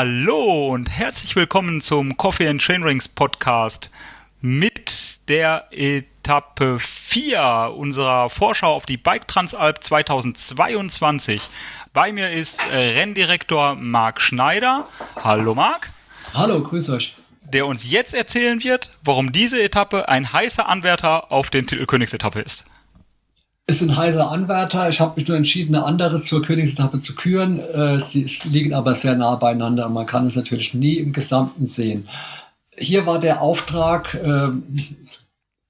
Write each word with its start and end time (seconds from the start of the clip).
Hallo 0.00 0.68
und 0.68 0.88
herzlich 0.90 1.34
willkommen 1.34 1.80
zum 1.80 2.16
Coffee 2.16 2.46
and 2.46 2.62
Chainrings 2.62 3.08
Podcast 3.08 3.90
mit 4.40 5.18
der 5.26 5.66
Etappe 5.72 6.78
4 6.78 7.74
unserer 7.76 8.30
Vorschau 8.30 8.76
auf 8.76 8.86
die 8.86 8.96
Bike 8.96 9.26
Transalp 9.26 9.82
2022. 9.82 11.42
Bei 11.92 12.12
mir 12.12 12.30
ist 12.30 12.60
Renndirektor 12.70 13.74
Marc 13.74 14.20
Schneider. 14.20 14.86
Hallo 15.16 15.56
Marc. 15.56 15.90
Hallo, 16.32 16.62
grüß 16.62 16.90
euch. 16.90 17.16
Der 17.42 17.66
uns 17.66 17.90
jetzt 17.90 18.14
erzählen 18.14 18.62
wird, 18.62 18.90
warum 19.02 19.32
diese 19.32 19.60
Etappe 19.60 20.08
ein 20.08 20.32
heißer 20.32 20.68
Anwärter 20.68 21.32
auf 21.32 21.50
den 21.50 21.66
Titel 21.66 21.86
Königsetappe 21.86 22.38
ist 22.38 22.62
ist 23.68 23.82
ein 23.82 23.94
heißer 23.94 24.32
Anwärter. 24.32 24.88
Ich 24.88 24.98
habe 24.98 25.20
mich 25.20 25.28
nur 25.28 25.36
entschieden, 25.36 25.74
eine 25.74 25.84
andere 25.84 26.22
zur 26.22 26.42
Königsetappe 26.42 27.00
zu 27.00 27.14
küren. 27.14 27.60
Äh, 27.60 28.00
sie 28.00 28.26
liegen 28.44 28.72
aber 28.72 28.94
sehr 28.94 29.14
nah 29.14 29.36
beieinander. 29.36 29.90
Man 29.90 30.06
kann 30.06 30.24
es 30.24 30.36
natürlich 30.36 30.72
nie 30.72 30.94
im 30.94 31.12
Gesamten 31.12 31.68
sehen. 31.68 32.08
Hier 32.76 33.04
war 33.04 33.18
der 33.18 33.42
Auftrag, 33.42 34.14
äh, 34.14 34.48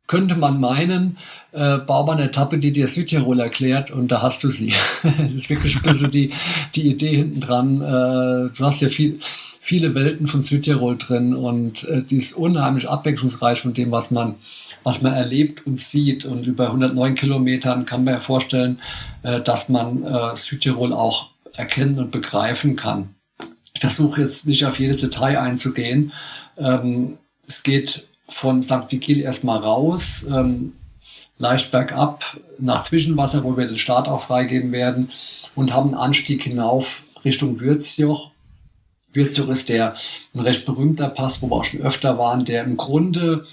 könnte 0.07 0.37
man 0.37 0.61
meinen, 0.61 1.19
äh, 1.51 1.79
bau 1.79 2.07
mal 2.07 2.13
eine 2.13 2.27
Etappe, 2.27 2.59
die 2.59 2.71
dir 2.71 2.87
Südtirol 2.87 3.41
erklärt 3.41 3.91
und 3.91 4.13
da 4.13 4.23
hast 4.23 4.45
du 4.45 4.51
sie. 4.51 4.73
das 5.03 5.33
ist 5.33 5.51
wirklich 5.51 5.75
ein 5.77 5.83
bisschen 5.83 6.13
die, 6.13 6.33
die 6.77 6.89
Idee 6.89 7.17
hinten 7.17 7.41
dran. 7.41 7.83
Äh, 7.83 8.57
du 8.57 8.65
hast 8.65 8.81
ja 8.81 8.91
viel, 8.91 9.19
viele 9.69 9.95
Welten 9.95 10.27
von 10.27 10.43
Südtirol 10.43 10.97
drin 10.97 11.35
und 11.35 11.87
äh, 11.89 12.03
die 12.03 12.17
ist 12.17 12.33
unheimlich 12.33 12.89
abwechslungsreich 12.89 13.61
von 13.61 13.75
dem, 13.75 13.91
was 13.91 14.11
man 14.11 14.37
was 14.83 15.03
man 15.03 15.13
erlebt 15.13 15.67
und 15.67 15.79
sieht. 15.79 16.25
Und 16.25 16.47
über 16.47 16.69
109 16.69 17.15
Kilometern 17.17 17.85
kann 17.85 18.05
man 18.05 18.15
ja 18.15 18.21
vorstellen, 18.21 18.81
äh, 19.25 19.43
dass 19.43 19.69
man 19.69 20.05
äh, 20.05 20.35
Südtirol 20.35 20.95
auch 20.95 21.29
erkennen 21.55 21.99
und 21.99 22.13
begreifen 22.13 22.77
kann. 22.77 23.15
Ich 23.75 23.83
versuche 23.83 24.23
jetzt 24.23 24.47
nicht 24.47 24.65
auf 24.65 24.79
jedes 24.79 25.03
Detail 25.03 25.39
einzugehen. 25.39 26.13
Ähm, 26.57 27.19
es 27.47 27.63
geht 27.63 28.09
von 28.27 28.63
St. 28.63 28.91
Vigil 28.91 29.21
erstmal 29.21 29.59
raus, 29.59 30.25
ähm, 30.31 30.73
leicht 31.37 31.71
bergab 31.73 32.39
nach 32.59 32.85
Zwischenwasser, 32.85 33.45
wo 33.45 33.55
wir 33.59 33.67
den 33.67 33.77
Start 33.77 34.09
auch 34.09 34.23
freigeben 34.23 34.73
werden 34.73 35.11
und 35.55 35.75
haben 35.75 35.89
einen 35.89 35.99
Anstieg 35.99 36.45
hinauf 36.45 37.03
Richtung 37.23 37.61
Würzjoch. 37.61 38.31
Würzjoch 39.13 39.49
ist 39.49 39.69
der 39.69 39.95
ein 40.35 40.41
recht 40.41 40.67
berühmter 40.67 41.09
Pass, 41.09 41.43
wo 41.43 41.49
wir 41.49 41.57
auch 41.57 41.65
schon 41.65 41.81
öfter 41.81 42.19
waren, 42.19 42.45
der 42.45 42.65
im 42.65 42.77
Grunde 42.77 43.47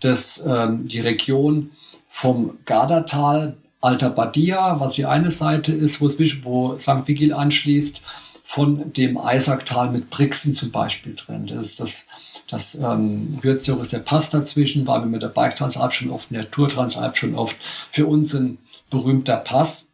dass 0.00 0.44
ähm, 0.46 0.88
die 0.88 1.00
Region 1.00 1.70
vom 2.08 2.58
Gardatal, 2.64 3.56
Alta 3.80 4.08
Badia, 4.08 4.80
was 4.80 4.94
die 4.94 5.06
eine 5.06 5.30
Seite 5.30 5.72
ist, 5.72 6.00
wo, 6.00 6.06
es, 6.06 6.18
wo 6.44 6.78
St. 6.78 7.06
Vigil 7.06 7.32
anschließt, 7.32 8.02
von 8.42 8.92
dem 8.92 9.18
Eisacktal 9.18 9.90
mit 9.90 10.08
Brixen 10.08 10.54
zum 10.54 10.70
Beispiel 10.70 11.14
trennt. 11.14 11.50
Das 11.50 11.60
ist 11.60 11.80
das, 11.80 12.06
das 12.48 12.74
ähm, 12.76 13.38
Würzjoch 13.42 13.80
ist 13.80 13.92
der 13.92 13.98
Pass 13.98 14.30
dazwischen, 14.30 14.86
war 14.86 15.00
wir 15.00 15.06
mit 15.06 15.22
der 15.22 15.28
Bike 15.28 15.56
Transalp 15.56 15.92
schon 15.92 16.10
oft, 16.10 16.30
mit 16.30 16.40
der 16.40 16.50
Tour 16.50 16.68
Transalp 16.68 17.16
schon 17.16 17.34
oft. 17.34 17.56
Für 17.90 18.06
uns 18.06 18.34
ein 18.34 18.58
berühmter 18.88 19.36
Pass. 19.36 19.90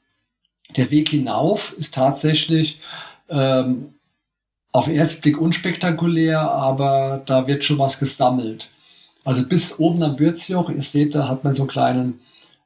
Der 0.76 0.90
Weg 0.90 1.08
hinauf 1.08 1.74
ist 1.76 1.94
tatsächlich 1.94 2.78
ähm, 3.28 3.94
auf 4.72 4.86
den 4.86 4.96
ersten 4.96 5.20
Blick 5.20 5.38
unspektakulär, 5.38 6.40
aber 6.40 7.22
da 7.26 7.46
wird 7.46 7.64
schon 7.64 7.78
was 7.78 7.98
gesammelt. 7.98 8.70
Also 9.24 9.44
bis 9.44 9.78
oben 9.78 10.02
am 10.02 10.18
Würzjoch, 10.18 10.70
ihr 10.70 10.82
seht, 10.82 11.14
da 11.14 11.28
hat 11.28 11.44
man 11.44 11.54
so 11.54 11.62
einen 11.62 11.70
kleinen 11.70 12.20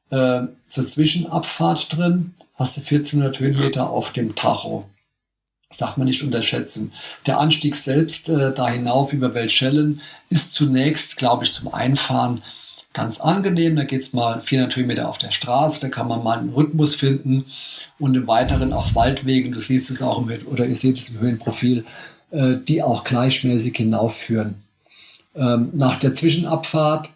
äh, 0.09 0.43
so 0.65 0.83
Zwischenabfahrt 0.83 1.95
drin, 1.95 2.33
hast 2.55 2.77
du 2.77 2.81
1400 2.81 3.39
Höhenmeter 3.39 3.89
auf 3.89 4.11
dem 4.11 4.35
Tacho. 4.35 4.85
Das 5.69 5.77
darf 5.77 5.97
man 5.97 6.07
nicht 6.07 6.23
unterschätzen. 6.23 6.93
Der 7.25 7.39
Anstieg 7.39 7.75
selbst 7.75 8.29
äh, 8.29 8.53
da 8.53 8.69
hinauf 8.69 9.11
über 9.11 9.33
Weltschellen 9.33 10.01
ist 10.29 10.53
zunächst, 10.53 11.17
glaube 11.17 11.43
ich, 11.43 11.51
zum 11.51 11.73
Einfahren 11.73 12.41
ganz 12.97 13.21
angenehm. 13.21 13.75
Da 13.75 13.83
geht 13.83 14.01
es 14.01 14.11
mal 14.11 14.41
400 14.41 14.75
Höhenmeter 14.75 15.07
auf 15.07 15.19
der 15.19 15.31
Straße, 15.31 15.79
da 15.81 15.89
kann 15.89 16.07
man 16.07 16.23
mal 16.23 16.39
einen 16.39 16.49
Rhythmus 16.49 16.95
finden 16.95 17.45
und 17.99 18.17
im 18.17 18.27
Weiteren 18.27 18.73
auf 18.73 18.95
Waldwegen, 18.95 19.51
du 19.51 19.59
siehst 19.59 19.91
es 19.91 20.01
auch 20.01 20.19
im, 20.19 20.29
oder 20.47 20.65
ihr 20.65 20.75
seht 20.75 20.97
es 20.97 21.09
im 21.09 21.19
Höhenprofil, 21.19 21.85
äh, 22.31 22.55
die 22.57 22.81
auch 22.81 23.03
gleichmäßig 23.03 23.77
hinaufführen 23.77 24.55
ähm, 25.35 25.69
nach 25.73 25.97
der 25.97 26.15
Zwischenabfahrt 26.15 27.09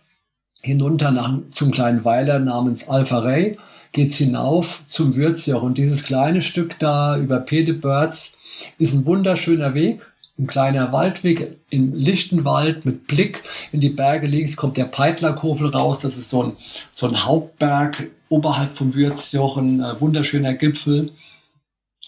hinunter 0.61 1.09
nach, 1.09 1.39
zum 1.49 1.71
kleinen 1.71 2.05
Weiler 2.05 2.37
namens 2.37 2.87
Alpha 2.87 3.17
Ray 3.17 3.57
geht's 3.91 4.17
hinauf 4.17 4.83
zum 4.87 5.15
Würzjoch. 5.15 5.63
Und 5.63 5.79
dieses 5.79 6.03
kleine 6.03 6.41
Stück 6.41 6.77
da 6.77 7.17
über 7.17 7.39
Pedebirds 7.39 8.37
ist 8.77 8.93
ein 8.93 9.05
wunderschöner 9.05 9.73
Weg, 9.73 10.01
ein 10.41 10.47
kleiner 10.47 10.91
Waldweg 10.91 11.59
im 11.69 11.93
lichten 11.93 12.43
Wald 12.43 12.83
mit 12.85 13.07
Blick 13.07 13.43
in 13.71 13.79
die 13.79 13.89
Berge. 13.89 14.27
Links 14.27 14.55
kommt 14.55 14.75
der 14.75 14.85
Peitlerkofel 14.85 15.69
raus. 15.69 15.99
Das 15.99 16.17
ist 16.17 16.29
so 16.29 16.43
ein, 16.43 16.57
so 16.89 17.07
ein 17.07 17.23
Hauptberg 17.23 18.09
oberhalb 18.27 18.73
vom 18.73 18.95
Würzjoch, 18.95 19.57
ein 19.57 19.81
äh, 19.81 20.01
wunderschöner 20.01 20.55
Gipfel. 20.55 21.11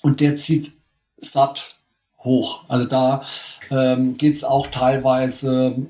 Und 0.02 0.20
der 0.20 0.36
zieht 0.36 0.74
satt 1.18 1.76
hoch. 2.20 2.66
Also 2.68 2.86
da 2.86 3.22
ähm, 3.70 4.18
geht 4.18 4.36
es 4.36 4.44
auch 4.44 4.68
teilweise 4.68 5.86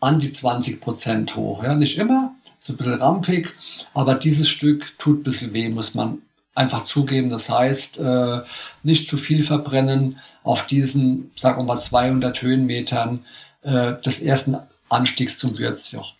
an 0.00 0.18
die 0.18 0.32
20 0.32 0.80
Prozent 0.80 1.36
hoch. 1.36 1.62
Ja, 1.62 1.74
nicht 1.74 1.98
immer, 1.98 2.34
so 2.60 2.72
ein 2.72 2.76
bisschen 2.76 2.94
rampig, 2.94 3.54
aber 3.94 4.16
dieses 4.16 4.48
Stück 4.48 4.98
tut 4.98 5.20
ein 5.20 5.22
bisschen 5.22 5.52
weh, 5.52 5.68
muss 5.68 5.94
man 5.94 6.22
einfach 6.54 6.84
zugeben. 6.84 7.30
Das 7.30 7.48
heißt, 7.48 7.98
äh, 7.98 8.42
nicht 8.82 9.08
zu 9.08 9.16
viel 9.16 9.42
verbrennen 9.42 10.18
auf 10.42 10.66
diesen, 10.66 11.30
sagen 11.36 11.58
wir 11.58 11.64
mal, 11.64 11.78
200 11.78 12.40
Höhenmetern 12.42 13.24
äh, 13.62 13.94
des 14.00 14.20
ersten 14.20 14.56
Anstiegs 14.88 15.38
zum 15.38 15.58
Würzjoch. 15.58 16.14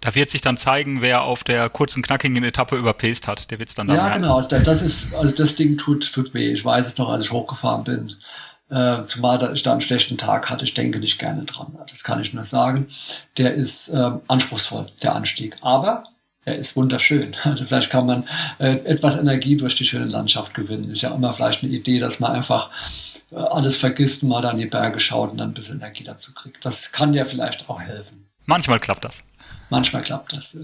Da 0.00 0.14
wird 0.14 0.30
sich 0.30 0.40
dann 0.40 0.56
zeigen, 0.56 1.00
wer 1.00 1.22
auf 1.22 1.42
der 1.42 1.68
kurzen, 1.70 2.02
knackigen 2.02 2.44
Etappe 2.44 2.76
überpaced 2.76 3.26
hat. 3.26 3.50
Der 3.50 3.58
wird 3.58 3.70
es 3.70 3.74
dann, 3.74 3.86
dann 3.86 3.96
Ja, 3.96 4.04
merken. 4.04 4.22
genau. 4.22 4.40
Das 4.42 4.82
ist, 4.82 5.14
also 5.14 5.34
das 5.34 5.56
Ding 5.56 5.78
tut, 5.78 6.12
tut 6.12 6.34
weh. 6.34 6.52
Ich 6.52 6.64
weiß 6.64 6.86
es 6.86 6.98
noch, 6.98 7.08
als 7.08 7.22
ich 7.22 7.32
hochgefahren 7.32 7.84
bin. 7.84 8.16
Äh, 8.68 9.04
zumal 9.04 9.52
ich 9.54 9.62
da 9.62 9.72
einen 9.72 9.80
schlechten 9.80 10.18
Tag 10.18 10.50
hatte, 10.50 10.64
ich 10.64 10.74
denke 10.74 10.98
nicht 10.98 11.18
gerne 11.18 11.44
dran. 11.44 11.78
Das 11.88 12.02
kann 12.04 12.20
ich 12.20 12.34
nur 12.34 12.44
sagen. 12.44 12.88
Der 13.36 13.54
ist 13.54 13.88
äh, 13.88 14.10
anspruchsvoll, 14.28 14.90
der 15.02 15.14
Anstieg. 15.14 15.56
Aber 15.62 16.02
er 16.02 16.04
ist 16.54 16.76
wunderschön. 16.76 17.36
Also 17.44 17.64
vielleicht 17.64 17.90
kann 17.90 18.06
man 18.06 18.24
äh, 18.58 18.76
etwas 18.84 19.16
Energie 19.16 19.56
durch 19.56 19.74
die 19.74 19.84
schöne 19.84 20.06
Landschaft 20.06 20.54
gewinnen. 20.54 20.90
Ist 20.90 21.02
ja 21.02 21.14
immer 21.14 21.32
vielleicht 21.32 21.62
eine 21.62 21.72
Idee, 21.72 21.98
dass 21.98 22.20
man 22.20 22.32
einfach 22.32 22.70
äh, 23.30 23.36
alles 23.36 23.76
vergisst 23.76 24.22
und 24.22 24.30
mal 24.30 24.42
da 24.42 24.50
in 24.50 24.58
die 24.58 24.66
Berge 24.66 25.00
schaut 25.00 25.32
und 25.32 25.38
dann 25.38 25.50
ein 25.50 25.54
bisschen 25.54 25.76
Energie 25.76 26.04
dazu 26.04 26.32
kriegt. 26.32 26.64
Das 26.64 26.92
kann 26.92 27.14
ja 27.14 27.24
vielleicht 27.24 27.68
auch 27.68 27.80
helfen. 27.80 28.26
Manchmal 28.46 28.78
klappt 28.78 29.04
das. 29.04 29.22
Manchmal 29.70 30.02
klappt 30.02 30.32
das. 30.32 30.56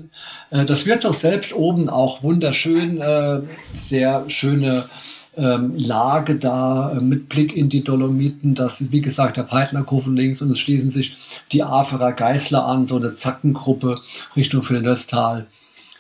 Äh, 0.50 0.64
das 0.64 0.86
wird 0.86 1.04
auch 1.06 1.14
selbst 1.14 1.52
oben 1.52 1.88
auch 1.88 2.22
wunderschön, 2.22 3.00
äh, 3.00 3.40
sehr 3.74 4.28
schöne 4.28 4.88
ähm, 5.36 5.74
Lage 5.76 6.36
da 6.36 6.92
äh, 6.92 7.00
mit 7.00 7.28
Blick 7.28 7.56
in 7.56 7.68
die 7.68 7.82
Dolomiten. 7.82 8.54
Das 8.54 8.80
ist, 8.80 8.92
wie 8.92 9.00
gesagt, 9.00 9.36
der 9.36 9.44
Peitlerkofen 9.44 10.14
links 10.14 10.42
und 10.42 10.50
es 10.50 10.58
schließen 10.58 10.90
sich 10.90 11.16
die 11.52 11.62
Aferer 11.62 12.12
Geißler 12.12 12.64
an, 12.64 12.86
so 12.86 12.96
eine 12.96 13.14
Zackengruppe 13.14 14.00
Richtung 14.36 14.68
Villeneuve-Tal, 14.68 15.46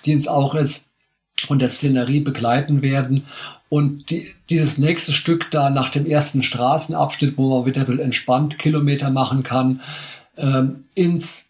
die 0.04 0.14
uns 0.14 0.28
auch 0.28 0.54
jetzt 0.54 0.88
von 1.46 1.58
der 1.58 1.70
Szenerie 1.70 2.20
begleiten 2.20 2.82
werden. 2.82 3.26
Und 3.68 4.10
die, 4.10 4.34
dieses 4.50 4.78
nächste 4.78 5.12
Stück 5.12 5.50
da 5.50 5.70
nach 5.70 5.88
dem 5.88 6.06
ersten 6.06 6.42
Straßenabschnitt, 6.42 7.38
wo 7.38 7.58
man 7.58 7.66
wieder 7.66 7.88
entspannt 8.00 8.58
Kilometer 8.58 9.10
machen 9.10 9.42
kann, 9.42 9.80
ähm, 10.36 10.84
ins 10.94 11.48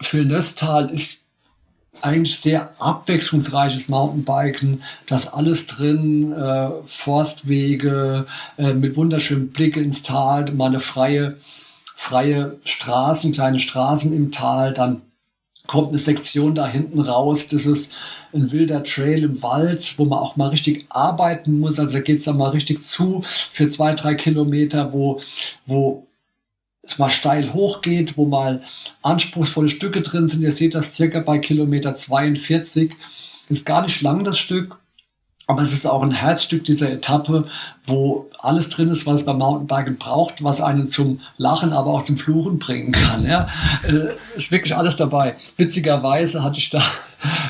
Villeneuve-Tal 0.00 0.90
ist 0.90 1.22
eigentlich 2.00 2.38
sehr 2.38 2.72
abwechslungsreiches 2.80 3.88
Mountainbiken, 3.88 4.82
das 5.06 5.32
alles 5.32 5.66
drin, 5.66 6.32
äh, 6.32 6.70
Forstwege 6.84 8.26
äh, 8.58 8.72
mit 8.72 8.96
wunderschönem 8.96 9.50
Blick 9.50 9.76
ins 9.76 10.02
Tal, 10.02 10.50
mal 10.52 10.66
eine 10.66 10.80
freie, 10.80 11.36
freie 11.94 12.56
Straßen, 12.64 13.32
kleine 13.32 13.60
Straßen 13.60 14.12
im 14.12 14.32
Tal, 14.32 14.72
dann 14.72 15.02
kommt 15.66 15.90
eine 15.90 15.98
Sektion 15.98 16.54
da 16.54 16.66
hinten 16.66 17.00
raus, 17.00 17.48
das 17.48 17.66
ist 17.66 17.92
ein 18.32 18.50
wilder 18.50 18.82
Trail 18.82 19.22
im 19.24 19.42
Wald, 19.42 19.94
wo 19.98 20.04
man 20.04 20.18
auch 20.18 20.36
mal 20.36 20.48
richtig 20.48 20.86
arbeiten 20.88 21.60
muss, 21.60 21.78
also 21.78 21.94
da 21.94 22.00
geht's 22.02 22.24
dann 22.24 22.38
mal 22.38 22.50
richtig 22.50 22.82
zu 22.82 23.22
für 23.52 23.68
zwei, 23.68 23.94
drei 23.94 24.14
Kilometer, 24.14 24.92
wo, 24.92 25.20
wo 25.66 26.06
es 26.82 26.98
mal 26.98 27.10
steil 27.10 27.52
hochgeht, 27.52 28.16
wo 28.16 28.26
mal 28.26 28.62
anspruchsvolle 29.02 29.68
Stücke 29.68 30.02
drin 30.02 30.28
sind. 30.28 30.42
Ihr 30.42 30.52
seht 30.52 30.74
das 30.74 30.94
circa 30.94 31.20
bei 31.20 31.38
Kilometer 31.38 31.94
42. 31.94 32.92
Ist 33.48 33.66
gar 33.66 33.82
nicht 33.82 34.02
lang, 34.02 34.24
das 34.24 34.38
Stück. 34.38 34.78
Aber 35.48 35.62
es 35.62 35.72
ist 35.72 35.86
auch 35.86 36.02
ein 36.02 36.12
Herzstück 36.12 36.64
dieser 36.64 36.90
Etappe, 36.90 37.44
wo 37.86 38.30
alles 38.38 38.68
drin 38.68 38.90
ist, 38.90 39.06
was 39.06 39.20
es 39.20 39.26
beim 39.26 39.38
Mountainbiken 39.38 39.96
braucht, 39.96 40.42
was 40.44 40.60
einen 40.60 40.88
zum 40.88 41.20
Lachen, 41.36 41.72
aber 41.72 41.90
auch 41.90 42.02
zum 42.02 42.16
Fluchen 42.16 42.58
bringen 42.58 42.92
kann. 42.92 43.26
Ja? 43.26 43.48
Äh, 43.86 44.14
ist 44.36 44.52
wirklich 44.52 44.76
alles 44.76 44.96
dabei. 44.96 45.34
Witzigerweise 45.56 46.44
hatte 46.44 46.58
ich 46.58 46.70
da 46.70 46.80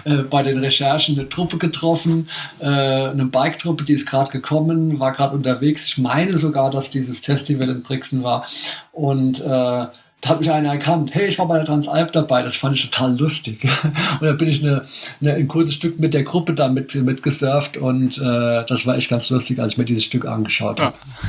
äh, 0.04 0.22
bei 0.22 0.42
den 0.42 0.58
Recherchen 0.58 1.18
eine 1.18 1.28
Truppe 1.28 1.58
getroffen, 1.58 2.28
äh, 2.60 2.66
eine 2.66 3.26
Bike-Truppe, 3.26 3.84
die 3.84 3.92
ist 3.92 4.06
gerade 4.06 4.30
gekommen, 4.30 4.98
war 4.98 5.12
gerade 5.12 5.34
unterwegs. 5.34 5.86
Ich 5.86 5.98
meine 5.98 6.38
sogar, 6.38 6.70
dass 6.70 6.90
dieses 6.90 7.20
Festival 7.20 7.68
in 7.68 7.82
Brixen 7.82 8.22
war. 8.22 8.46
Und 8.92 9.40
äh, 9.40 9.86
da 10.22 10.30
hat 10.30 10.40
mich 10.40 10.50
einer 10.50 10.70
erkannt, 10.70 11.14
hey, 11.14 11.26
ich 11.26 11.38
war 11.38 11.48
bei 11.48 11.56
der 11.56 11.66
Transalp 11.66 12.12
dabei, 12.12 12.42
das 12.42 12.54
fand 12.54 12.76
ich 12.76 12.88
total 12.88 13.18
lustig. 13.18 13.64
und 14.20 14.22
dann 14.22 14.38
bin 14.38 14.48
ich 14.48 14.62
eine, 14.62 14.82
eine, 15.20 15.34
ein 15.34 15.48
kurzes 15.48 15.74
Stück 15.74 15.98
mit 15.98 16.14
der 16.14 16.22
Gruppe 16.22 16.54
da 16.54 16.68
mit, 16.68 16.94
mit 16.94 17.22
gesurft 17.22 17.76
und 17.76 18.18
äh, 18.18 18.64
das 18.64 18.86
war 18.86 18.96
echt 18.96 19.10
ganz 19.10 19.28
lustig, 19.30 19.58
als 19.58 19.72
ich 19.72 19.78
mir 19.78 19.84
dieses 19.84 20.04
Stück 20.04 20.24
angeschaut 20.24 20.80
habe. 20.80 20.96
Ja, 20.96 21.28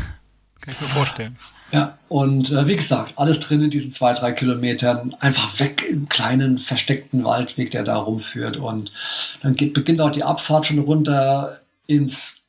kann 0.61 0.73
ich 0.75 0.81
mir 0.81 0.87
vorstellen. 0.87 1.37
Ja, 1.71 1.97
und 2.07 2.51
äh, 2.51 2.67
wie 2.67 2.75
gesagt, 2.75 3.13
alles 3.15 3.39
drin 3.39 3.63
in 3.63 3.71
diesen 3.71 3.91
zwei, 3.91 4.13
drei 4.13 4.31
Kilometern, 4.31 5.15
einfach 5.19 5.59
weg 5.59 5.83
im 5.89 6.07
kleinen, 6.07 6.59
versteckten 6.59 7.23
Waldweg, 7.23 7.71
der 7.71 7.81
da 7.81 7.97
rumführt. 7.97 8.57
Und 8.57 8.93
dann 9.41 9.55
geht, 9.55 9.73
beginnt 9.73 10.01
auch 10.01 10.11
die 10.11 10.23
Abfahrt 10.23 10.67
schon 10.67 10.77
runter 10.77 11.61
ins 11.87 12.41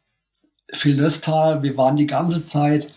Vilnöstal. 0.70 1.62
Wir 1.62 1.78
waren 1.78 1.96
die 1.96 2.06
ganze 2.06 2.44
Zeit 2.44 2.92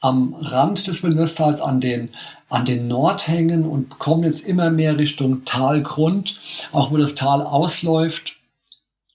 am 0.00 0.34
Rand 0.34 0.86
des 0.86 1.02
Vilnöstals 1.02 1.62
an 1.62 1.80
den 1.80 2.10
an 2.50 2.64
den 2.64 2.88
Nordhängen 2.88 3.64
und 3.64 3.98
kommen 3.98 4.24
jetzt 4.24 4.44
immer 4.44 4.70
mehr 4.70 4.98
Richtung 4.98 5.44
Talgrund, 5.44 6.38
auch 6.72 6.90
wo 6.90 6.96
das 6.96 7.14
Tal 7.14 7.42
ausläuft 7.42 8.36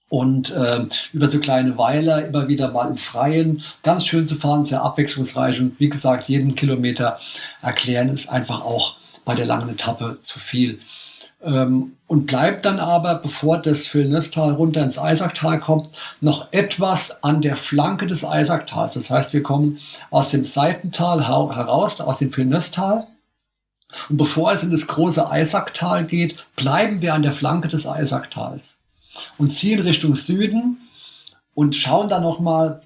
und 0.08 0.50
äh, 0.50 0.86
über 1.12 1.30
so 1.30 1.38
kleine 1.38 1.76
Weiler 1.78 2.26
immer 2.26 2.48
wieder 2.48 2.70
mal 2.70 2.88
im 2.88 2.96
Freien. 2.96 3.62
Ganz 3.82 4.06
schön 4.06 4.26
zu 4.26 4.36
fahren, 4.36 4.64
sehr 4.64 4.82
abwechslungsreich 4.82 5.60
und 5.60 5.78
wie 5.78 5.88
gesagt, 5.88 6.28
jeden 6.28 6.54
Kilometer 6.54 7.18
erklären 7.62 8.08
ist 8.08 8.28
einfach 8.28 8.62
auch 8.62 8.96
bei 9.24 9.34
der 9.34 9.46
langen 9.46 9.68
Etappe 9.68 10.18
zu 10.22 10.38
viel. 10.38 10.78
Ähm, 11.42 11.92
und 12.06 12.26
bleibt 12.26 12.64
dann 12.64 12.78
aber, 12.78 13.16
bevor 13.16 13.58
das 13.58 13.92
Vilnestal 13.92 14.52
runter 14.52 14.82
ins 14.82 14.98
Eisacktal 14.98 15.60
kommt, 15.60 15.90
noch 16.20 16.52
etwas 16.52 17.22
an 17.22 17.42
der 17.42 17.56
Flanke 17.56 18.06
des 18.06 18.24
Eisacktals. 18.24 18.94
Das 18.94 19.10
heißt, 19.10 19.32
wir 19.34 19.42
kommen 19.42 19.78
aus 20.10 20.30
dem 20.30 20.44
Seitental 20.44 21.26
heraus, 21.26 22.00
aus 22.00 22.18
dem 22.18 22.34
Vilnestal 22.34 23.08
und 24.08 24.16
bevor 24.16 24.52
es 24.52 24.62
in 24.62 24.70
das 24.70 24.86
große 24.86 25.30
Eisacktal 25.30 26.04
geht, 26.04 26.44
bleiben 26.56 27.02
wir 27.02 27.14
an 27.14 27.22
der 27.22 27.32
Flanke 27.32 27.68
des 27.68 27.86
Eisacktals 27.86 28.78
und 29.38 29.50
ziehen 29.50 29.80
Richtung 29.80 30.14
Süden 30.14 30.88
und 31.54 31.74
schauen 31.74 32.08
dann 32.08 32.22
nochmal 32.22 32.82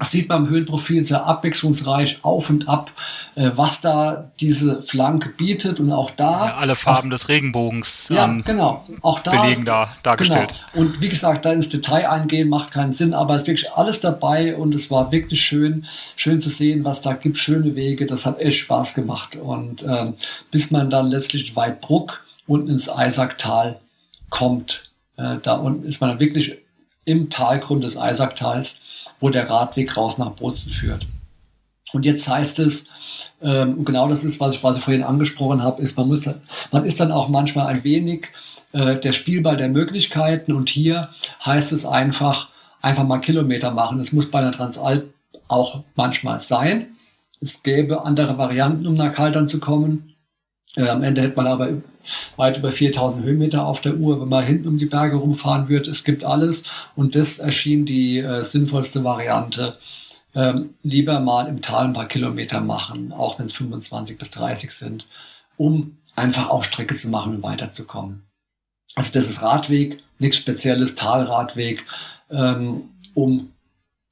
das 0.00 0.12
sieht 0.12 0.30
man 0.30 0.44
im 0.46 0.50
Höhenprofil 0.50 1.04
sehr 1.04 1.26
abwechslungsreich 1.26 2.20
auf 2.22 2.48
und 2.48 2.68
ab, 2.68 2.90
äh, 3.34 3.50
was 3.54 3.82
da 3.82 4.30
diese 4.40 4.82
Flanke 4.82 5.28
bietet 5.28 5.78
und 5.78 5.92
auch 5.92 6.10
da. 6.10 6.46
Ja, 6.46 6.56
alle 6.56 6.74
Farben 6.74 7.08
auch, 7.08 7.12
des 7.12 7.28
Regenbogens. 7.28 8.08
Ja, 8.08 8.26
genau. 8.26 8.86
Auch 9.02 9.20
da. 9.20 9.42
Belegen 9.42 9.66
da, 9.66 9.94
dargestellt. 10.02 10.54
Genau. 10.72 10.86
Und 10.86 11.02
wie 11.02 11.10
gesagt, 11.10 11.44
da 11.44 11.52
ins 11.52 11.68
Detail 11.68 12.08
eingehen 12.08 12.48
macht 12.48 12.70
keinen 12.70 12.94
Sinn, 12.94 13.12
aber 13.12 13.34
es 13.34 13.42
ist 13.42 13.48
wirklich 13.48 13.72
alles 13.72 14.00
dabei 14.00 14.56
und 14.56 14.74
es 14.74 14.90
war 14.90 15.12
wirklich 15.12 15.42
schön, 15.42 15.84
schön 16.16 16.40
zu 16.40 16.48
sehen, 16.48 16.82
was 16.82 17.02
da 17.02 17.12
gibt, 17.12 17.36
schöne 17.36 17.76
Wege. 17.76 18.06
Das 18.06 18.24
hat 18.24 18.40
echt 18.40 18.60
Spaß 18.60 18.94
gemacht. 18.94 19.36
Und 19.36 19.82
ähm, 19.82 20.14
bis 20.50 20.70
man 20.70 20.88
dann 20.88 21.08
letztlich 21.08 21.54
Weidbruck 21.56 22.24
unten 22.46 22.70
ins 22.70 22.88
Eisacktal 22.88 23.80
kommt, 24.30 24.90
äh, 25.18 25.36
da 25.42 25.56
unten 25.56 25.84
ist 25.84 26.00
man 26.00 26.08
dann 26.08 26.20
wirklich 26.20 26.56
im 27.10 27.30
Talgrund 27.30 27.84
des 27.84 27.96
Eisacktals 27.96 28.80
wo 29.20 29.28
der 29.28 29.48
Radweg 29.48 29.96
raus 29.96 30.18
nach 30.18 30.32
Bozen 30.32 30.72
führt. 30.72 31.06
Und 31.92 32.06
jetzt 32.06 32.28
heißt 32.28 32.58
es, 32.60 32.86
ähm, 33.42 33.84
genau 33.84 34.08
das 34.08 34.24
ist, 34.24 34.40
was 34.40 34.54
ich 34.54 34.60
quasi 34.60 34.80
vorhin 34.80 35.02
angesprochen 35.02 35.62
habe, 35.62 35.82
ist, 35.82 35.96
man 35.96 36.08
muss, 36.08 36.28
man 36.70 36.84
ist 36.84 37.00
dann 37.00 37.12
auch 37.12 37.28
manchmal 37.28 37.66
ein 37.66 37.84
wenig 37.84 38.28
äh, 38.72 38.96
der 38.96 39.12
Spielball 39.12 39.56
der 39.56 39.68
Möglichkeiten 39.68 40.52
und 40.52 40.68
hier 40.68 41.10
heißt 41.44 41.72
es 41.72 41.84
einfach, 41.84 42.48
einfach 42.80 43.04
mal 43.04 43.18
Kilometer 43.18 43.72
machen. 43.72 43.98
Es 43.98 44.12
muss 44.12 44.30
bei 44.30 44.38
einer 44.38 44.52
Transalp 44.52 45.12
auch 45.48 45.82
manchmal 45.96 46.40
sein. 46.40 46.96
Es 47.40 47.62
gäbe 47.62 48.04
andere 48.04 48.38
Varianten, 48.38 48.86
um 48.86 48.94
nach 48.94 49.12
Kaltern 49.12 49.48
zu 49.48 49.58
kommen. 49.58 50.14
Äh, 50.76 50.88
am 50.88 51.02
Ende 51.02 51.22
hätte 51.22 51.36
man 51.36 51.46
aber 51.46 51.68
weit 52.36 52.58
über 52.58 52.70
4000 52.70 53.24
Höhenmeter 53.24 53.66
auf 53.66 53.80
der 53.80 53.96
Uhr, 53.96 54.20
wenn 54.20 54.28
man 54.28 54.44
hinten 54.44 54.68
um 54.68 54.78
die 54.78 54.86
Berge 54.86 55.16
rumfahren 55.16 55.68
wird. 55.68 55.88
Es 55.88 56.04
gibt 56.04 56.24
alles 56.24 56.64
und 56.96 57.14
das 57.14 57.38
erschien 57.38 57.86
die 57.86 58.18
äh, 58.18 58.42
sinnvollste 58.42 59.04
Variante. 59.04 59.76
Ähm, 60.34 60.74
lieber 60.82 61.18
mal 61.20 61.48
im 61.48 61.60
Tal 61.60 61.86
ein 61.86 61.92
paar 61.92 62.06
Kilometer 62.06 62.60
machen, 62.60 63.12
auch 63.12 63.38
wenn 63.38 63.46
es 63.46 63.52
25 63.52 64.16
bis 64.16 64.30
30 64.30 64.70
sind, 64.70 65.08
um 65.56 65.98
einfach 66.14 66.48
auch 66.48 66.62
Strecke 66.62 66.94
zu 66.94 67.08
machen 67.08 67.36
und 67.36 67.42
weiterzukommen. 67.42 68.22
Also 68.94 69.12
das 69.12 69.28
ist 69.28 69.42
Radweg, 69.42 70.02
nichts 70.18 70.36
Spezielles, 70.36 70.94
Talradweg, 70.94 71.84
ähm, 72.30 72.90
um 73.14 73.52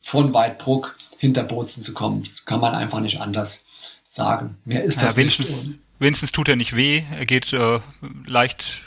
von 0.01 0.33
Weidbruck 0.33 0.97
hinter 1.19 1.45
Bozen 1.45 1.83
zu 1.83 1.93
kommen. 1.95 2.25
Das 2.25 2.45
kann 2.45 2.61
man 2.61 2.75
einfach 2.75 3.01
nicht 3.01 3.21
anders 3.21 3.65
sagen. 4.07 4.57
Mehr 4.65 4.85
ist 4.85 5.03
das 5.03 5.15
ja, 5.15 5.17
wenigstens, 5.17 5.67
nicht. 5.67 5.79
Wenigstens 5.99 6.33
tut 6.33 6.49
er 6.49 6.57
nicht 6.57 6.77
weh. 6.77 7.03
Er 7.17 7.27
geht 7.27 7.53
äh, 7.53 7.81
leicht 8.27 8.83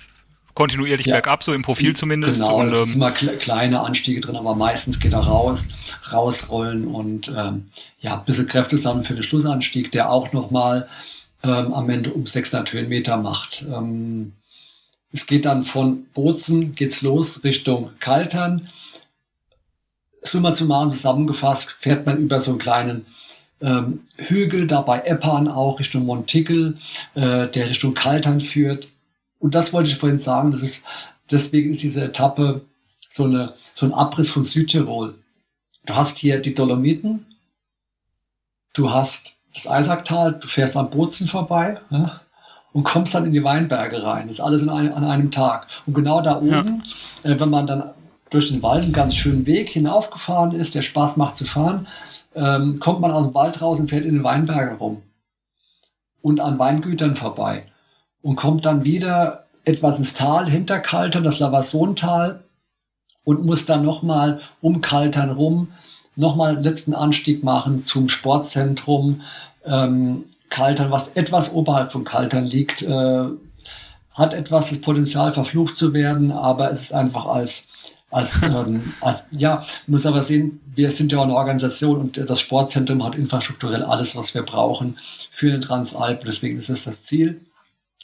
kontinuierlich 0.53 1.05
ja. 1.05 1.15
bergab, 1.15 1.43
so 1.43 1.53
im 1.53 1.61
Profil 1.61 1.95
zumindest. 1.95 2.39
Genau, 2.39 2.59
und, 2.59 2.67
es 2.67 2.73
ähm, 2.73 2.85
sind 2.85 2.95
immer 2.95 3.11
kleine 3.11 3.81
Anstiege 3.81 4.19
drin, 4.19 4.35
aber 4.35 4.55
meistens 4.55 4.99
geht 4.99 5.13
er 5.13 5.19
raus, 5.19 5.67
rausrollen 6.11 6.87
und 6.87 7.29
ähm, 7.29 7.65
ja, 7.99 8.19
ein 8.19 8.25
bisschen 8.25 8.47
Kräfte 8.47 8.77
sammeln 8.77 9.03
für 9.03 9.13
den 9.13 9.23
Schlussanstieg, 9.23 9.91
der 9.91 10.11
auch 10.11 10.33
nochmal 10.33 10.87
ähm, 11.43 11.73
am 11.73 11.89
Ende 11.89 12.11
um 12.11 12.25
600 12.25 12.71
Höhenmeter 12.73 13.17
macht. 13.17 13.65
Ähm, 13.67 14.33
es 15.13 15.25
geht 15.25 15.45
dann 15.45 15.63
von 15.63 16.05
Bozen, 16.13 16.75
geht's 16.75 17.01
los 17.01 17.43
Richtung 17.43 17.91
Kaltern. 17.99 18.69
Summa 20.21 20.53
summarum 20.53 20.91
zusammengefasst, 20.91 21.75
fährt 21.79 22.05
man 22.05 22.17
über 22.17 22.39
so 22.39 22.51
einen 22.51 22.59
kleinen 22.59 23.05
ähm, 23.61 24.01
Hügel, 24.17 24.67
dabei 24.67 24.99
Eppan 25.01 25.47
auch 25.47 25.79
Richtung 25.79 26.05
Montickel, 26.05 26.75
äh, 27.15 27.47
der 27.47 27.69
Richtung 27.69 27.93
Kaltern 27.93 28.39
führt. 28.39 28.87
Und 29.39 29.55
das 29.55 29.73
wollte 29.73 29.89
ich 29.89 29.97
vorhin 29.97 30.19
sagen, 30.19 30.51
das 30.51 30.61
ist, 30.61 30.85
deswegen 31.29 31.71
ist 31.71 31.83
diese 31.83 32.05
Etappe 32.05 32.61
so, 33.09 33.25
eine, 33.25 33.53
so 33.73 33.85
ein 33.85 33.93
Abriss 33.93 34.29
von 34.29 34.45
Südtirol. 34.45 35.15
Du 35.85 35.95
hast 35.95 36.17
hier 36.17 36.39
die 36.39 36.53
Dolomiten, 36.53 37.25
du 38.73 38.91
hast 38.91 39.37
das 39.53 39.67
Eisacktal, 39.67 40.33
du 40.33 40.47
fährst 40.47 40.77
am 40.77 40.89
Bozen 40.89 41.27
vorbei 41.27 41.79
ja, 41.89 42.21
und 42.71 42.83
kommst 42.83 43.13
dann 43.13 43.25
in 43.25 43.33
die 43.33 43.43
Weinberge 43.43 44.03
rein. 44.03 44.27
Das 44.27 44.37
ist 44.37 44.43
alles 44.43 44.61
ein, 44.67 44.93
an 44.93 45.03
einem 45.03 45.31
Tag. 45.31 45.67
Und 45.85 45.93
genau 45.93 46.21
da 46.21 46.37
oben, 46.37 46.83
ja. 47.23 47.31
äh, 47.31 47.39
wenn 47.39 47.49
man 47.49 47.67
dann 47.67 47.91
durch 48.31 48.49
den 48.49 48.63
Wald 48.63 48.83
einen 48.83 48.93
ganz 48.93 49.15
schönen 49.15 49.45
Weg 49.45 49.69
hinaufgefahren 49.69 50.53
ist, 50.53 50.73
der 50.73 50.81
Spaß 50.81 51.17
macht 51.17 51.35
zu 51.35 51.45
fahren, 51.45 51.87
ähm, 52.33 52.79
kommt 52.79 53.01
man 53.01 53.11
aus 53.11 53.25
dem 53.25 53.35
Wald 53.35 53.61
raus 53.61 53.79
und 53.79 53.89
fährt 53.89 54.05
in 54.05 54.15
den 54.15 54.23
Weinbergen 54.23 54.77
rum 54.77 55.03
und 56.21 56.39
an 56.39 56.57
Weingütern 56.57 57.15
vorbei 57.15 57.65
und 58.21 58.37
kommt 58.37 58.65
dann 58.65 58.83
wieder 58.83 59.45
etwas 59.65 59.97
ins 59.97 60.13
Tal 60.13 60.49
hinter 60.49 60.79
Kaltern, 60.79 61.23
das 61.23 61.39
Lavasontal 61.39 62.43
und 63.23 63.45
muss 63.45 63.65
dann 63.65 63.83
nochmal 63.83 64.41
um 64.61 64.81
Kaltern 64.81 65.31
rum 65.31 65.69
nochmal 66.15 66.59
letzten 66.61 66.93
Anstieg 66.93 67.43
machen 67.43 67.85
zum 67.85 68.09
Sportzentrum 68.09 69.21
ähm, 69.65 70.25
Kaltern, 70.49 70.91
was 70.91 71.09
etwas 71.09 71.53
oberhalb 71.53 71.91
von 71.91 72.03
Kaltern 72.03 72.45
liegt, 72.45 72.81
äh, 72.81 73.23
hat 74.13 74.33
etwas 74.33 74.69
das 74.69 74.81
Potenzial 74.81 75.31
verflucht 75.31 75.77
zu 75.77 75.93
werden, 75.93 76.31
aber 76.31 76.71
es 76.71 76.81
ist 76.81 76.93
einfach 76.93 77.25
als 77.25 77.67
als, 78.11 78.41
ähm, 78.43 78.93
als 79.01 79.27
ja, 79.31 79.63
muss 79.87 80.05
aber 80.05 80.23
sehen, 80.23 80.59
wir 80.75 80.91
sind 80.91 81.11
ja 81.11 81.21
eine 81.21 81.35
Organisation 81.35 81.97
und 81.97 82.17
das 82.17 82.39
Sportzentrum 82.39 83.03
hat 83.03 83.15
infrastrukturell 83.15 83.83
alles, 83.83 84.15
was 84.15 84.33
wir 84.33 84.43
brauchen 84.43 84.97
für 85.31 85.51
den 85.51 85.61
Transalp. 85.61 86.23
Deswegen 86.25 86.57
ist 86.57 86.69
es 86.69 86.83
das 86.83 87.03
Ziel. 87.03 87.41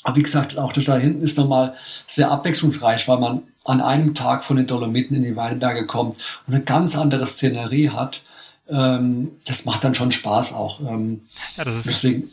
Aber 0.03 0.15
wie 0.15 0.23
gesagt, 0.23 0.57
auch 0.57 0.71
das 0.71 0.85
da 0.85 0.97
hinten 0.97 1.21
ist 1.21 1.37
nochmal 1.37 1.75
sehr 2.05 2.31
abwechslungsreich, 2.31 3.07
weil 3.07 3.19
man 3.19 3.43
an 3.65 3.81
einem 3.81 4.15
Tag 4.15 4.45
von 4.45 4.55
den 4.55 4.67
Dolomiten 4.67 5.17
in 5.17 5.23
die 5.23 5.35
Weinberge 5.35 5.85
kommt 5.85 6.15
und 6.47 6.53
eine 6.53 6.63
ganz 6.63 6.97
andere 6.97 7.25
Szenerie 7.25 7.89
hat. 7.89 8.23
Ähm, 8.69 9.31
das 9.45 9.65
macht 9.65 9.83
dann 9.83 9.95
schon 9.95 10.11
Spaß 10.11 10.53
auch. 10.53 10.79
Ähm, 10.79 11.21
ja, 11.57 11.65
das 11.65 11.75
ist 11.75 11.87
deswegen, 11.87 12.29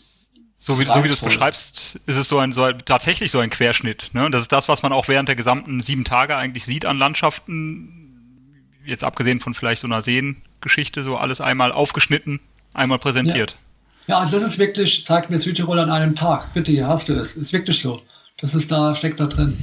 so 0.65 0.79
wie, 0.79 0.87
so 0.87 1.05
wie 1.05 1.09
du 1.09 1.13
es 1.13 1.21
beschreibst, 1.21 2.01
ist 2.07 2.17
es 2.17 2.27
so 2.27 2.39
ein, 2.39 2.55
so 2.55 2.63
ein, 2.63 2.79
tatsächlich 2.87 3.31
so 3.31 3.39
ein 3.39 3.51
Querschnitt. 3.51 4.09
Ne? 4.15 4.31
Das 4.31 4.41
ist 4.41 4.51
das, 4.51 4.67
was 4.67 4.83
man 4.83 4.95
auch 4.95 5.09
während 5.09 5.29
der 5.29 5.37
gesamten 5.37 5.83
sieben 5.83 6.05
Tage 6.05 6.37
eigentlich 6.37 6.65
sieht 6.65 6.87
an 6.87 6.97
Landschaften. 6.97 8.71
Jetzt 8.83 9.05
abgesehen 9.05 9.41
von 9.41 9.53
vielleicht 9.53 9.83
so 9.83 9.87
einer 9.87 10.01
Seengeschichte, 10.01 11.05
so 11.05 11.19
alles 11.19 11.43
einmal 11.43 11.71
aufgeschnitten, 11.71 12.41
einmal 12.73 12.99
präsentiert. 12.99 13.59
Ja. 14.07 14.15
ja, 14.15 14.21
also 14.23 14.37
das 14.39 14.43
ist 14.43 14.59
wirklich, 14.59 15.05
zeigt 15.05 15.29
mir 15.29 15.39
Südtirol 15.39 15.79
an 15.81 15.91
einem 15.91 16.15
Tag. 16.15 16.55
Bitte, 16.55 16.73
hier 16.73 16.89
hast 16.89 17.11
du 17.11 17.13
es. 17.13 17.37
Ist 17.37 17.53
wirklich 17.53 17.79
so. 17.79 18.01
Das 18.39 18.55
ist 18.55 18.73
da, 18.73 18.95
steckt 18.95 19.21
da 19.21 19.27
drin. 19.27 19.59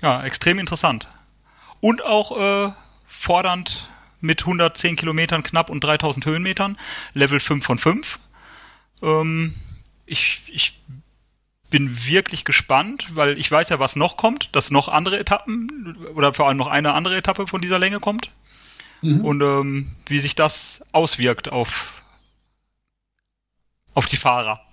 Ja, 0.00 0.24
extrem 0.24 0.58
interessant. 0.58 1.06
Und 1.80 2.02
auch 2.02 2.68
äh, 2.68 2.72
fordernd 3.06 3.90
mit 4.22 4.40
110 4.40 4.96
Kilometern 4.96 5.42
knapp 5.42 5.68
und 5.68 5.84
3000 5.84 6.24
Höhenmetern. 6.24 6.78
Level 7.12 7.40
5 7.40 7.62
von 7.62 7.76
5. 7.76 8.18
Ähm, 9.02 9.54
ich, 10.06 10.42
ich 10.48 10.80
bin 11.70 12.06
wirklich 12.06 12.44
gespannt, 12.44 13.08
weil 13.14 13.38
ich 13.38 13.50
weiß 13.50 13.68
ja, 13.70 13.78
was 13.78 13.96
noch 13.96 14.16
kommt, 14.16 14.54
dass 14.54 14.70
noch 14.70 14.88
andere 14.88 15.18
Etappen 15.18 15.96
oder 16.14 16.32
vor 16.32 16.46
allem 16.46 16.56
noch 16.56 16.68
eine 16.68 16.92
andere 16.92 17.16
Etappe 17.16 17.46
von 17.46 17.60
dieser 17.60 17.78
Länge 17.78 18.00
kommt. 18.00 18.30
Mhm. 19.02 19.24
Und 19.24 19.42
ähm, 19.42 19.90
wie 20.06 20.20
sich 20.20 20.34
das 20.34 20.84
auswirkt 20.92 21.50
auf, 21.50 22.02
auf 23.94 24.06
die 24.06 24.16
Fahrer. 24.16 24.60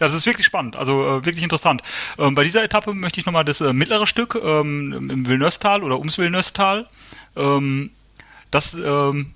Ja, 0.00 0.06
das 0.06 0.14
ist 0.14 0.26
wirklich 0.26 0.46
spannend, 0.46 0.76
also 0.76 1.02
äh, 1.02 1.24
wirklich 1.24 1.42
interessant. 1.42 1.82
Ähm, 2.20 2.36
bei 2.36 2.44
dieser 2.44 2.62
Etappe 2.62 2.94
möchte 2.94 3.18
ich 3.18 3.26
nochmal 3.26 3.44
das 3.44 3.60
äh, 3.60 3.72
mittlere 3.72 4.06
Stück 4.06 4.40
ähm, 4.40 5.10
im 5.10 5.26
Villeneuve-Tal 5.26 5.82
oder 5.82 5.98
ums 5.98 6.18
Villeneuve-Tal. 6.18 6.86
Ähm, 7.34 7.90
das, 8.52 8.74
ähm, 8.74 9.34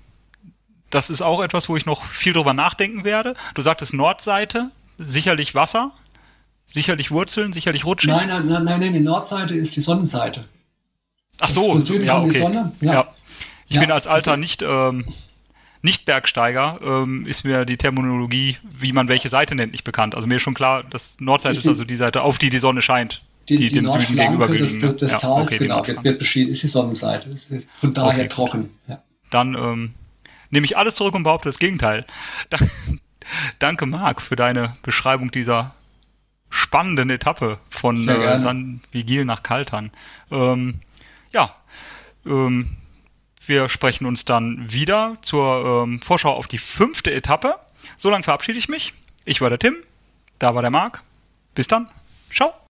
das 0.89 1.09
ist 1.09 1.21
auch 1.21 1.43
etwas, 1.43 1.67
wo 1.67 1.75
ich 1.75 1.85
noch 1.85 2.05
viel 2.05 2.31
drüber 2.31 2.53
nachdenken 2.53 3.03
werde. 3.03 3.35
Du 3.55 3.61
sagtest 3.61 3.93
Nordseite, 3.93 4.71
sicherlich 4.97 5.55
Wasser, 5.55 5.91
sicherlich 6.65 7.11
Wurzeln, 7.11 7.53
sicherlich 7.53 7.85
rutschig. 7.85 8.11
Nein, 8.11 8.27
nein, 8.27 8.47
nein, 8.47 8.63
nein, 8.63 8.79
nein 8.79 8.93
die 8.93 8.99
Nordseite 8.99 9.55
ist 9.55 9.75
die 9.75 9.81
Sonnenseite. 9.81 10.45
Ach 11.39 11.49
so, 11.49 11.79
ja, 11.79 12.21
okay. 12.21 12.41
Ja. 12.81 12.93
ja. 12.93 13.13
Ich 13.67 13.75
ja. 13.75 13.81
bin 13.81 13.91
als 13.91 14.07
alter 14.07 14.37
nicht 14.37 14.61
ähm, 14.61 15.05
nicht-Bergsteiger 15.83 16.79
ähm, 16.81 17.25
ist 17.27 17.43
mir 17.43 17.65
die 17.65 17.77
Terminologie, 17.77 18.57
wie 18.63 18.93
man 18.93 19.09
welche 19.09 19.29
Seite 19.29 19.53
nennt, 19.53 19.73
nicht 19.73 19.83
bekannt. 19.83 20.15
Also 20.15 20.27
mir 20.27 20.35
ist 20.35 20.41
schon 20.41 20.53
klar, 20.53 20.83
dass 20.83 21.17
Nordseite 21.19 21.57
ist, 21.57 21.65
ist 21.65 21.67
also 21.67 21.83
die 21.83 21.97
Seite, 21.97 22.21
auf 22.21 22.37
die 22.37 22.49
die 22.49 22.59
Sonne 22.59 22.81
scheint. 22.81 23.21
Die, 23.49 23.57
die, 23.57 23.67
die 23.67 23.75
dem 23.75 23.89
Süden 23.89 24.15
gegenüber 24.15 24.47
des, 24.47 24.79
des, 24.79 24.95
des 24.95 25.11
ja, 25.11 25.19
Tals, 25.19 25.49
okay, 25.49 25.57
genau, 25.57 25.85
wird, 25.85 26.01
wird 26.01 26.19
beschieden, 26.19 26.53
ist 26.53 26.63
die 26.63 26.67
Sonnenseite. 26.67 27.29
Ist 27.29 27.51
von 27.73 27.93
daher 27.93 28.19
okay, 28.19 28.29
trocken. 28.29 28.69
Ja. 28.87 29.03
Dann 29.29 29.55
ähm, 29.55 29.93
nehme 30.49 30.65
ich 30.65 30.77
alles 30.77 30.95
zurück 30.95 31.13
und 31.15 31.23
behaupte 31.23 31.49
das 31.49 31.59
Gegenteil. 31.59 32.05
Danke, 33.59 33.85
Marc, 33.85 34.21
für 34.21 34.35
deine 34.35 34.75
Beschreibung 34.83 35.31
dieser 35.31 35.73
spannenden 36.49 37.09
Etappe 37.09 37.59
von 37.69 38.07
äh, 38.07 38.39
San 38.39 38.81
Vigil 38.91 39.25
nach 39.25 39.43
Kaltern. 39.43 39.91
Ähm, 40.31 40.81
ja, 41.31 41.55
ähm, 42.25 42.77
wir 43.45 43.67
sprechen 43.69 44.05
uns 44.05 44.23
dann 44.23 44.71
wieder 44.71 45.17
zur 45.21 45.83
ähm, 45.83 45.99
Vorschau 45.99 46.33
auf 46.33 46.47
die 46.47 46.59
fünfte 46.59 47.11
Etappe. 47.11 47.55
So 47.97 48.09
lange 48.09 48.23
verabschiede 48.23 48.57
ich 48.57 48.69
mich. 48.69 48.93
Ich 49.25 49.41
war 49.41 49.49
der 49.49 49.59
Tim, 49.59 49.75
da 50.39 50.55
war 50.55 50.61
der 50.61 50.71
Marc. 50.71 51.01
Bis 51.55 51.67
dann. 51.67 51.89
Ciao. 52.31 52.62